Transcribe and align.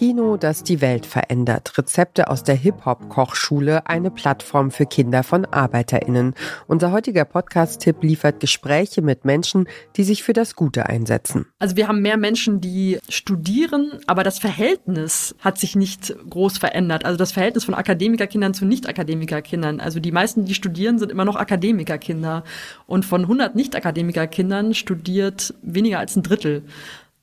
Kino, 0.00 0.38
das 0.38 0.62
die 0.62 0.80
Welt 0.80 1.04
verändert. 1.04 1.76
Rezepte 1.76 2.30
aus 2.30 2.42
der 2.42 2.54
Hip-Hop-Kochschule, 2.54 3.86
eine 3.86 4.10
Plattform 4.10 4.70
für 4.70 4.86
Kinder 4.86 5.22
von 5.22 5.44
ArbeiterInnen. 5.44 6.32
Unser 6.66 6.90
heutiger 6.90 7.26
Podcast-Tipp 7.26 8.02
liefert 8.02 8.40
Gespräche 8.40 9.02
mit 9.02 9.26
Menschen, 9.26 9.68
die 9.98 10.04
sich 10.04 10.22
für 10.22 10.32
das 10.32 10.56
Gute 10.56 10.86
einsetzen. 10.86 11.48
Also 11.58 11.76
wir 11.76 11.86
haben 11.86 12.00
mehr 12.00 12.16
Menschen, 12.16 12.62
die 12.62 12.98
studieren, 13.10 13.92
aber 14.06 14.22
das 14.22 14.38
Verhältnis 14.38 15.34
hat 15.40 15.58
sich 15.58 15.76
nicht 15.76 16.14
groß 16.30 16.56
verändert. 16.56 17.04
Also 17.04 17.18
das 17.18 17.32
Verhältnis 17.32 17.64
von 17.64 17.74
Akademikerkindern 17.74 18.54
zu 18.54 18.64
Nicht-Akademikerkindern. 18.64 19.80
Also 19.80 20.00
die 20.00 20.12
meisten, 20.12 20.46
die 20.46 20.54
studieren, 20.54 20.98
sind 20.98 21.12
immer 21.12 21.26
noch 21.26 21.36
Akademikerkinder. 21.36 22.44
Und 22.86 23.04
von 23.04 23.20
100 23.20 23.54
Nicht-Akademikerkindern 23.54 24.72
studiert 24.72 25.52
weniger 25.60 25.98
als 25.98 26.16
ein 26.16 26.22
Drittel. 26.22 26.62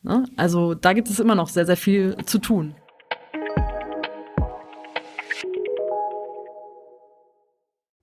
Ne? 0.03 0.25
Also 0.35 0.73
da 0.73 0.93
gibt 0.93 1.09
es 1.09 1.19
immer 1.19 1.35
noch 1.35 1.49
sehr, 1.49 1.65
sehr 1.65 1.77
viel 1.77 2.15
zu 2.25 2.39
tun. 2.39 2.75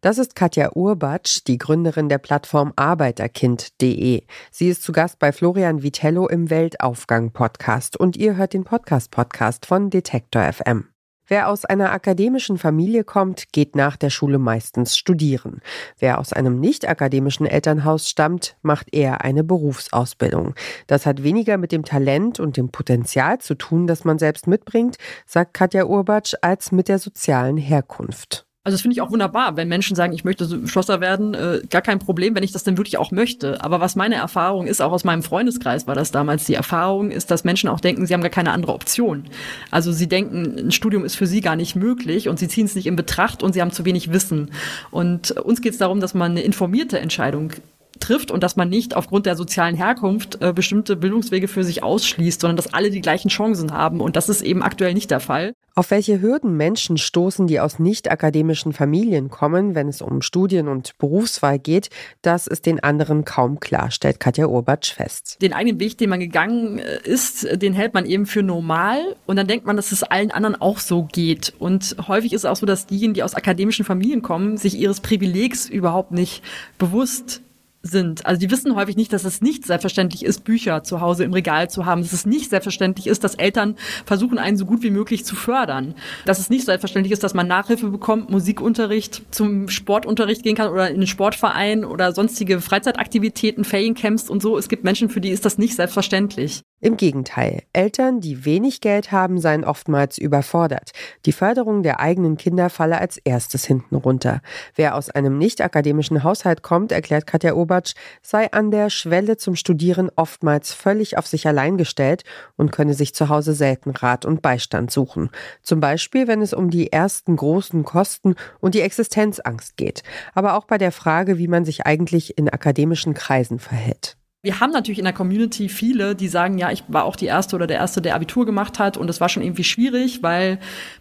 Das 0.04 0.18
ist 0.18 0.34
Katja 0.34 0.72
Urbatsch, 0.74 1.46
die 1.46 1.56
Gründerin 1.56 2.10
der 2.10 2.18
Plattform 2.18 2.74
Arbeiterkind.de. 2.76 4.24
Sie 4.50 4.68
ist 4.68 4.82
zu 4.82 4.92
Gast 4.92 5.18
bei 5.18 5.32
Florian 5.32 5.82
Vitello 5.82 6.28
im 6.28 6.50
Weltaufgang-Podcast 6.50 7.98
und 7.98 8.14
ihr 8.18 8.36
hört 8.36 8.52
den 8.52 8.64
Podcast-Podcast 8.64 9.64
von 9.64 9.88
Detektor 9.88 10.42
FM. 10.52 10.93
Wer 11.26 11.48
aus 11.48 11.64
einer 11.64 11.92
akademischen 11.92 12.58
Familie 12.58 13.02
kommt, 13.02 13.52
geht 13.52 13.76
nach 13.76 13.96
der 13.96 14.10
Schule 14.10 14.38
meistens 14.38 14.96
studieren. 14.96 15.62
Wer 15.98 16.18
aus 16.18 16.32
einem 16.32 16.60
nicht 16.60 16.86
akademischen 16.86 17.46
Elternhaus 17.46 18.10
stammt, 18.10 18.56
macht 18.62 18.94
eher 18.94 19.22
eine 19.22 19.42
Berufsausbildung. 19.42 20.54
Das 20.86 21.06
hat 21.06 21.22
weniger 21.22 21.56
mit 21.56 21.72
dem 21.72 21.84
Talent 21.84 22.40
und 22.40 22.58
dem 22.58 22.68
Potenzial 22.70 23.38
zu 23.38 23.54
tun, 23.54 23.86
das 23.86 24.04
man 24.04 24.18
selbst 24.18 24.46
mitbringt, 24.46 24.96
sagt 25.26 25.54
Katja 25.54 25.86
Urbatsch, 25.86 26.34
als 26.42 26.72
mit 26.72 26.88
der 26.88 26.98
sozialen 26.98 27.56
Herkunft. 27.56 28.46
Also 28.66 28.76
das 28.76 28.80
finde 28.80 28.94
ich 28.94 29.02
auch 29.02 29.10
wunderbar, 29.10 29.58
wenn 29.58 29.68
Menschen 29.68 29.94
sagen, 29.94 30.14
ich 30.14 30.24
möchte 30.24 30.66
Schlosser 30.66 31.02
werden, 31.02 31.34
äh, 31.34 31.60
gar 31.68 31.82
kein 31.82 31.98
Problem, 31.98 32.34
wenn 32.34 32.42
ich 32.42 32.52
das 32.52 32.64
denn 32.64 32.78
wirklich 32.78 32.96
auch 32.96 33.10
möchte. 33.10 33.62
Aber 33.62 33.78
was 33.78 33.94
meine 33.94 34.14
Erfahrung 34.14 34.66
ist, 34.66 34.80
auch 34.80 34.90
aus 34.90 35.04
meinem 35.04 35.22
Freundeskreis 35.22 35.86
war 35.86 35.94
das 35.94 36.12
damals, 36.12 36.44
die 36.44 36.54
Erfahrung 36.54 37.10
ist, 37.10 37.30
dass 37.30 37.44
Menschen 37.44 37.68
auch 37.68 37.78
denken, 37.78 38.06
sie 38.06 38.14
haben 38.14 38.22
gar 38.22 38.30
keine 38.30 38.52
andere 38.52 38.72
Option. 38.72 39.24
Also 39.70 39.92
sie 39.92 40.08
denken, 40.08 40.68
ein 40.68 40.72
Studium 40.72 41.04
ist 41.04 41.14
für 41.14 41.26
sie 41.26 41.42
gar 41.42 41.56
nicht 41.56 41.76
möglich 41.76 42.30
und 42.30 42.38
sie 42.38 42.48
ziehen 42.48 42.64
es 42.64 42.74
nicht 42.74 42.86
in 42.86 42.96
Betracht 42.96 43.42
und 43.42 43.52
sie 43.52 43.60
haben 43.60 43.70
zu 43.70 43.84
wenig 43.84 44.12
Wissen. 44.12 44.50
Und 44.90 45.32
uns 45.32 45.60
geht 45.60 45.74
es 45.74 45.78
darum, 45.78 46.00
dass 46.00 46.14
man 46.14 46.30
eine 46.30 46.40
informierte 46.40 46.98
Entscheidung 46.98 47.52
trifft 48.00 48.30
und 48.30 48.42
dass 48.42 48.56
man 48.56 48.68
nicht 48.68 48.96
aufgrund 48.96 49.26
der 49.26 49.36
sozialen 49.36 49.76
Herkunft 49.76 50.40
äh, 50.40 50.52
bestimmte 50.52 50.96
Bildungswege 50.96 51.48
für 51.48 51.64
sich 51.64 51.82
ausschließt, 51.82 52.40
sondern 52.40 52.56
dass 52.56 52.72
alle 52.74 52.90
die 52.90 53.00
gleichen 53.00 53.28
Chancen 53.28 53.72
haben. 53.72 54.00
Und 54.00 54.16
das 54.16 54.28
ist 54.28 54.42
eben 54.42 54.62
aktuell 54.62 54.94
nicht 54.94 55.10
der 55.10 55.20
Fall. 55.20 55.54
Auf 55.76 55.90
welche 55.90 56.22
Hürden 56.22 56.56
Menschen 56.56 56.98
stoßen, 56.98 57.48
die 57.48 57.58
aus 57.58 57.80
nicht 57.80 58.08
akademischen 58.08 58.72
Familien 58.72 59.28
kommen, 59.28 59.74
wenn 59.74 59.88
es 59.88 60.02
um 60.02 60.22
Studien 60.22 60.68
und 60.68 60.96
Berufswahl 60.98 61.58
geht, 61.58 61.90
das 62.22 62.46
ist 62.46 62.66
den 62.66 62.78
anderen 62.80 63.24
kaum 63.24 63.58
klar, 63.58 63.90
stellt 63.90 64.20
Katja 64.20 64.46
Urbatsch 64.46 64.92
fest. 64.94 65.38
Den 65.42 65.52
eigenen 65.52 65.80
Weg, 65.80 65.98
den 65.98 66.10
man 66.10 66.20
gegangen 66.20 66.78
äh, 66.78 67.00
ist, 67.02 67.60
den 67.60 67.72
hält 67.72 67.92
man 67.92 68.06
eben 68.06 68.26
für 68.26 68.44
normal 68.44 69.16
und 69.26 69.34
dann 69.34 69.48
denkt 69.48 69.66
man, 69.66 69.76
dass 69.76 69.90
es 69.90 70.04
allen 70.04 70.30
anderen 70.30 70.54
auch 70.60 70.78
so 70.78 71.08
geht. 71.10 71.52
Und 71.58 71.96
häufig 72.06 72.32
ist 72.32 72.42
es 72.42 72.44
auch 72.44 72.56
so, 72.56 72.66
dass 72.66 72.86
diejenigen, 72.86 73.14
die 73.14 73.22
aus 73.24 73.34
akademischen 73.34 73.84
Familien 73.84 74.22
kommen, 74.22 74.56
sich 74.56 74.78
ihres 74.78 75.00
Privilegs 75.00 75.68
überhaupt 75.68 76.12
nicht 76.12 76.42
bewusst 76.78 77.42
sind. 77.84 78.24
Also 78.26 78.40
die 78.40 78.50
wissen 78.50 78.74
häufig 78.74 78.96
nicht, 78.96 79.12
dass 79.12 79.24
es 79.24 79.40
nicht 79.40 79.66
selbstverständlich 79.66 80.24
ist, 80.24 80.42
Bücher 80.42 80.82
zu 80.82 81.00
Hause 81.00 81.22
im 81.24 81.32
Regal 81.32 81.70
zu 81.70 81.84
haben, 81.84 82.02
dass 82.02 82.12
es 82.12 82.26
nicht 82.26 82.50
selbstverständlich 82.50 83.06
ist, 83.06 83.22
dass 83.22 83.34
Eltern 83.34 83.76
versuchen, 84.06 84.38
einen 84.38 84.56
so 84.56 84.64
gut 84.64 84.82
wie 84.82 84.90
möglich 84.90 85.24
zu 85.24 85.36
fördern, 85.36 85.94
dass 86.24 86.38
es 86.38 86.50
nicht 86.50 86.64
selbstverständlich 86.64 87.12
ist, 87.12 87.22
dass 87.22 87.34
man 87.34 87.46
Nachhilfe 87.46 87.90
bekommt, 87.90 88.30
Musikunterricht, 88.30 89.22
zum 89.30 89.68
Sportunterricht 89.68 90.42
gehen 90.42 90.56
kann 90.56 90.72
oder 90.72 90.90
in 90.90 91.00
den 91.00 91.06
Sportverein 91.06 91.84
oder 91.84 92.12
sonstige 92.12 92.60
Freizeitaktivitäten, 92.60 93.64
Feriencamps 93.64 94.30
und 94.30 94.40
so. 94.40 94.56
Es 94.56 94.68
gibt 94.68 94.84
Menschen, 94.84 95.10
für 95.10 95.20
die 95.20 95.30
ist 95.30 95.44
das 95.44 95.58
nicht 95.58 95.76
selbstverständlich. 95.76 96.62
Im 96.84 96.98
Gegenteil, 96.98 97.62
Eltern, 97.72 98.20
die 98.20 98.44
wenig 98.44 98.82
Geld 98.82 99.10
haben, 99.10 99.40
seien 99.40 99.64
oftmals 99.64 100.18
überfordert. 100.18 100.90
Die 101.24 101.32
Förderung 101.32 101.82
der 101.82 101.98
eigenen 101.98 102.36
Kinder 102.36 102.68
falle 102.68 102.98
als 102.98 103.16
erstes 103.16 103.64
hinten 103.64 103.96
runter. 103.96 104.42
Wer 104.74 104.94
aus 104.94 105.08
einem 105.08 105.38
nicht 105.38 105.62
akademischen 105.62 106.22
Haushalt 106.24 106.60
kommt, 106.60 106.92
erklärt 106.92 107.26
Katja 107.26 107.54
Obatsch, 107.54 107.94
sei 108.20 108.52
an 108.52 108.70
der 108.70 108.90
Schwelle 108.90 109.38
zum 109.38 109.56
Studieren 109.56 110.10
oftmals 110.14 110.74
völlig 110.74 111.16
auf 111.16 111.26
sich 111.26 111.48
allein 111.48 111.78
gestellt 111.78 112.22
und 112.56 112.70
könne 112.70 112.92
sich 112.92 113.14
zu 113.14 113.30
Hause 113.30 113.54
selten 113.54 113.92
Rat 113.92 114.26
und 114.26 114.42
Beistand 114.42 114.90
suchen. 114.90 115.30
Zum 115.62 115.80
Beispiel, 115.80 116.28
wenn 116.28 116.42
es 116.42 116.52
um 116.52 116.68
die 116.68 116.92
ersten 116.92 117.36
großen 117.36 117.84
Kosten 117.84 118.34
und 118.60 118.74
die 118.74 118.82
Existenzangst 118.82 119.78
geht. 119.78 120.02
Aber 120.34 120.52
auch 120.52 120.66
bei 120.66 120.76
der 120.76 120.92
Frage, 120.92 121.38
wie 121.38 121.48
man 121.48 121.64
sich 121.64 121.86
eigentlich 121.86 122.36
in 122.36 122.50
akademischen 122.50 123.14
Kreisen 123.14 123.58
verhält. 123.58 124.18
Wir 124.44 124.60
haben 124.60 124.72
natürlich 124.72 124.98
in 124.98 125.06
der 125.06 125.14
Community 125.14 125.70
viele, 125.70 126.14
die 126.14 126.28
sagen, 126.28 126.58
ja, 126.58 126.70
ich 126.70 126.84
war 126.88 127.06
auch 127.06 127.16
die 127.16 127.24
Erste 127.24 127.56
oder 127.56 127.66
der 127.66 127.78
Erste, 127.78 128.02
der 128.02 128.14
Abitur 128.14 128.44
gemacht 128.44 128.78
hat 128.78 128.98
und 128.98 129.08
es 129.08 129.18
war 129.18 129.30
schon 129.30 129.42
irgendwie 129.42 129.64
schwierig, 129.64 130.22
weil 130.22 130.58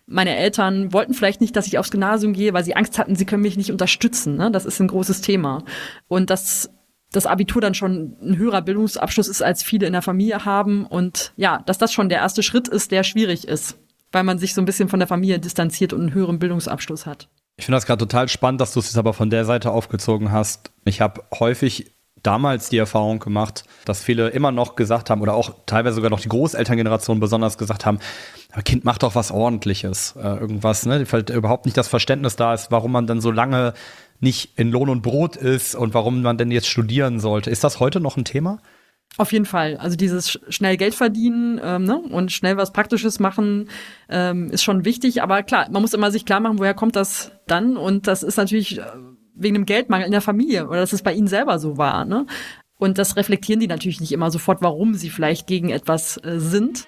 meine 0.08 0.38
Eltern 0.38 0.94
wollten 0.94 1.14
vielleicht 1.14 1.42
nicht, 1.42 1.54
dass 1.58 1.68
ich 1.68 1.78
aufs 1.78 1.92
Gymnasium 1.92 2.32
gehe, 2.32 2.54
weil 2.54 2.64
sie 2.64 2.78
Angst 2.78 2.98
hatten, 2.98 3.18
sie 3.18 3.26
können 3.26 3.42
mich 3.42 3.58
nicht 3.58 3.70
unterstützen. 3.70 4.38
Ne? 4.38 4.50
Das 4.50 4.64
ist 4.64 4.80
ein 4.80 4.88
großes 4.88 5.20
Thema. 5.20 5.66
Und 6.08 6.30
dass 6.30 6.70
das 7.12 7.26
Abitur 7.26 7.62
dann 7.62 7.74
schon 7.74 8.16
ein 8.22 8.38
höherer 8.38 8.62
Bildungsabschluss 8.62 9.28
ist, 9.28 9.44
als 9.44 9.62
viele 9.62 9.88
in 9.88 9.94
der 9.94 10.02
Familie 10.02 10.46
haben 10.46 10.86
und 10.86 11.34
ja, 11.36 11.64
dass 11.66 11.78
das 11.78 11.92
schon 11.92 12.08
der 12.08 12.20
erste 12.20 12.44
Schritt 12.44 12.70
ist, 12.70 12.92
der 12.92 13.04
schwierig 13.04 13.46
ist, 13.46 13.78
weil 14.14 14.24
man 14.24 14.40
sich 14.40 14.54
so 14.54 14.62
ein 14.62 14.66
bisschen 14.66 14.88
von 14.88 15.00
der 15.00 15.08
Familie 15.10 15.40
distanziert 15.40 15.92
und 15.92 16.00
einen 16.00 16.14
höheren 16.14 16.40
Bildungsabschluss 16.40 17.06
hat. 17.06 17.28
Ich 17.58 17.66
finde 17.66 17.76
das 17.76 17.86
gerade 17.86 18.00
total 18.00 18.30
spannend, 18.30 18.62
dass 18.62 18.72
du 18.72 18.80
es 18.80 18.86
jetzt 18.86 18.98
aber 18.98 19.14
von 19.14 19.30
der 19.30 19.44
Seite 19.44 19.72
aufgezogen 19.72 20.32
hast. 20.32 20.72
Ich 20.86 21.02
habe 21.02 21.24
häufig 21.38 21.93
damals 22.24 22.70
die 22.70 22.78
Erfahrung 22.78 23.20
gemacht, 23.20 23.66
dass 23.86 24.02
viele 24.02 24.30
immer 24.30 24.52
noch 24.52 24.76
gesagt 24.76 25.10
haben 25.10 25.22
oder 25.22 25.36
auch 25.36 25.54
teilweise 25.66 25.96
sogar 25.96 26.10
noch 26.10 26.22
die 26.22 26.30
Großelterngeneration 26.30 27.20
besonders 27.20 27.58
gesagt 27.58 27.86
haben, 27.86 28.00
Kind 28.64 28.86
macht 28.86 29.04
doch 29.04 29.16
was 29.16 29.32
ordentliches, 29.32 30.16
äh, 30.18 30.38
irgendwas, 30.38 30.86
ne, 30.86 31.06
überhaupt 31.34 31.66
nicht 31.66 31.78
das 31.78 31.88
Verständnis 31.88 32.36
da 32.36 32.54
ist, 32.54 32.72
warum 32.72 32.92
man 32.92 33.08
dann 33.08 33.22
so 33.22 33.32
lange 33.32 33.74
nicht 34.20 34.58
in 34.58 34.72
Lohn 34.72 34.90
und 34.90 35.02
Brot 35.02 35.36
ist 35.36 35.76
und 35.76 35.94
warum 35.94 36.22
man 36.22 36.38
denn 36.38 36.52
jetzt 36.52 36.68
studieren 36.68 37.20
sollte. 37.20 37.50
Ist 37.50 37.64
das 37.64 37.80
heute 37.80 38.00
noch 38.00 38.16
ein 38.16 38.26
Thema? 38.26 38.60
Auf 39.18 39.32
jeden 39.32 39.46
Fall. 39.46 39.78
Also 39.78 39.96
dieses 39.96 40.40
schnell 40.50 40.76
Geld 40.76 40.96
verdienen 40.96 41.62
ähm, 41.64 41.84
ne? 41.84 42.00
und 42.00 42.32
schnell 42.32 42.58
was 42.58 42.74
Praktisches 42.74 43.20
machen 43.20 43.70
ähm, 44.10 44.50
ist 44.50 44.64
schon 44.64 44.86
wichtig. 44.86 45.22
Aber 45.22 45.44
klar, 45.44 45.68
man 45.70 45.84
muss 45.84 45.94
immer 45.94 46.10
sich 46.10 46.26
klar 46.26 46.40
machen, 46.40 46.58
woher 46.58 46.74
kommt 46.74 46.96
das 46.96 47.32
dann? 47.46 47.78
Und 47.78 48.08
das 48.08 48.24
ist 48.24 48.38
natürlich 48.38 48.80
äh, 48.80 48.84
wegen 49.36 49.56
dem 49.56 49.66
Geldmangel 49.66 50.06
in 50.06 50.12
der 50.12 50.22
Familie 50.22 50.68
oder 50.68 50.80
dass 50.80 50.94
es 50.94 51.04
bei 51.04 51.14
ihnen 51.14 51.28
selber 51.28 51.60
so 51.60 51.78
war. 51.78 52.06
Ne? 52.06 52.26
Und 52.78 52.98
das 52.98 53.16
reflektieren 53.16 53.60
die 53.60 53.68
natürlich 53.68 54.02
nicht 54.02 54.12
immer 54.12 54.32
sofort, 54.32 54.62
warum 54.62 54.96
sie 54.96 55.10
vielleicht 55.10 55.48
gegen 55.48 55.70
etwas 55.70 56.18
äh, 56.24 56.40
sind. 56.40 56.86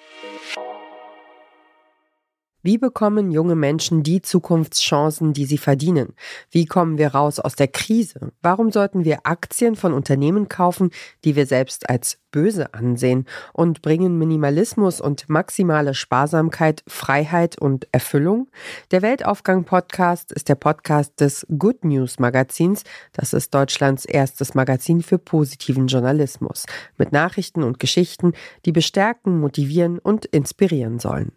Wie 2.66 2.78
bekommen 2.78 3.30
junge 3.30 3.54
Menschen 3.54 4.02
die 4.02 4.22
Zukunftschancen, 4.22 5.32
die 5.32 5.44
sie 5.44 5.56
verdienen? 5.56 6.14
Wie 6.50 6.66
kommen 6.66 6.98
wir 6.98 7.14
raus 7.14 7.38
aus 7.38 7.54
der 7.54 7.68
Krise? 7.68 8.32
Warum 8.42 8.72
sollten 8.72 9.04
wir 9.04 9.20
Aktien 9.22 9.76
von 9.76 9.92
Unternehmen 9.92 10.48
kaufen, 10.48 10.90
die 11.22 11.36
wir 11.36 11.46
selbst 11.46 11.88
als 11.88 12.18
böse 12.32 12.74
ansehen 12.74 13.26
und 13.52 13.82
bringen 13.82 14.18
Minimalismus 14.18 15.00
und 15.00 15.28
maximale 15.28 15.94
Sparsamkeit, 15.94 16.82
Freiheit 16.88 17.56
und 17.56 17.86
Erfüllung? 17.92 18.48
Der 18.90 19.00
Weltaufgang 19.00 19.62
Podcast 19.62 20.32
ist 20.32 20.48
der 20.48 20.56
Podcast 20.56 21.20
des 21.20 21.46
Good 21.56 21.84
News 21.84 22.18
Magazins. 22.18 22.82
Das 23.12 23.32
ist 23.32 23.54
Deutschlands 23.54 24.04
erstes 24.04 24.54
Magazin 24.56 25.02
für 25.02 25.18
positiven 25.18 25.86
Journalismus 25.86 26.66
mit 26.98 27.12
Nachrichten 27.12 27.62
und 27.62 27.78
Geschichten, 27.78 28.32
die 28.64 28.72
bestärken, 28.72 29.38
motivieren 29.38 30.00
und 30.00 30.24
inspirieren 30.24 30.98
sollen. 30.98 31.30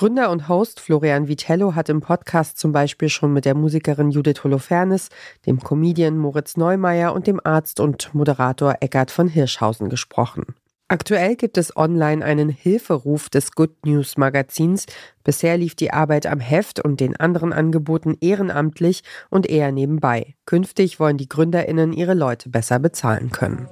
Gründer 0.00 0.30
und 0.30 0.48
Host 0.48 0.80
Florian 0.80 1.28
Vitello 1.28 1.74
hat 1.74 1.90
im 1.90 2.00
Podcast 2.00 2.56
zum 2.56 2.72
Beispiel 2.72 3.10
schon 3.10 3.34
mit 3.34 3.44
der 3.44 3.54
Musikerin 3.54 4.10
Judith 4.10 4.42
Holofernes, 4.42 5.10
dem 5.44 5.60
Comedian 5.60 6.16
Moritz 6.16 6.56
Neumeier 6.56 7.12
und 7.12 7.26
dem 7.26 7.38
Arzt 7.44 7.80
und 7.80 8.14
Moderator 8.14 8.76
Eckart 8.80 9.10
von 9.10 9.28
Hirschhausen 9.28 9.90
gesprochen 9.90 10.44
gesprochen. 10.44 10.54
Aktuell 10.88 11.36
gibt 11.36 11.58
es 11.58 11.76
online 11.76 12.24
einen 12.24 12.48
Hilferuf 12.48 13.28
des 13.28 13.52
Good 13.52 13.84
News 13.84 14.16
Magazins. 14.16 14.86
Bisher 15.22 15.58
lief 15.58 15.74
die 15.74 15.92
Arbeit 15.92 16.24
am 16.24 16.40
Heft 16.40 16.80
und 16.80 16.98
den 16.98 17.20
anderen 17.20 17.52
Angeboten 17.52 18.16
ehrenamtlich 18.22 19.02
und 19.28 19.46
eher 19.50 19.70
nebenbei. 19.70 20.34
Künftig 20.46 20.98
wollen 20.98 21.18
die 21.18 21.28
Gründerinnen 21.28 21.92
ihre 21.92 22.14
Leute 22.14 22.48
besser 22.48 22.78
bezahlen 22.78 23.30
können. 23.32 23.68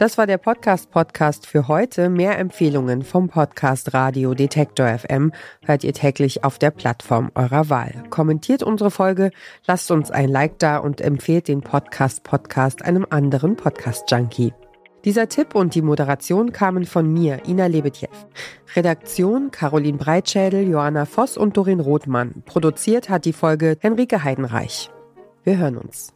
Das 0.00 0.16
war 0.16 0.26
der 0.26 0.38
Podcast 0.38 0.90
Podcast 0.90 1.46
für 1.46 1.68
heute. 1.68 2.08
Mehr 2.08 2.38
Empfehlungen 2.38 3.02
vom 3.02 3.28
Podcast 3.28 3.92
Radio 3.92 4.32
Detektor 4.32 4.86
FM 4.86 5.30
hört 5.62 5.84
ihr 5.84 5.92
täglich 5.92 6.42
auf 6.42 6.58
der 6.58 6.70
Plattform 6.70 7.30
eurer 7.34 7.68
Wahl. 7.68 7.92
Kommentiert 8.08 8.62
unsere 8.62 8.90
Folge, 8.90 9.30
lasst 9.66 9.90
uns 9.90 10.10
ein 10.10 10.30
Like 10.30 10.58
da 10.58 10.78
und 10.78 11.02
empfehlt 11.02 11.48
den 11.48 11.60
Podcast 11.60 12.22
Podcast 12.22 12.82
einem 12.82 13.06
anderen 13.10 13.56
Podcast 13.56 14.10
Junkie. 14.10 14.54
Dieser 15.04 15.28
Tipp 15.28 15.54
und 15.54 15.74
die 15.74 15.82
Moderation 15.82 16.50
kamen 16.50 16.86
von 16.86 17.12
mir, 17.12 17.46
Ina 17.46 17.66
Lebetjew. 17.66 18.08
Redaktion 18.74 19.50
Caroline 19.50 19.98
Breitschädel, 19.98 20.66
Johanna 20.66 21.04
Voss 21.04 21.36
und 21.36 21.58
Dorin 21.58 21.78
Rothmann. 21.78 22.42
Produziert 22.46 23.10
hat 23.10 23.26
die 23.26 23.34
Folge 23.34 23.76
Henrike 23.80 24.24
Heidenreich. 24.24 24.90
Wir 25.44 25.58
hören 25.58 25.76
uns. 25.76 26.14